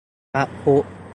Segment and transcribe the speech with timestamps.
[0.33, 0.85] พระพุทธ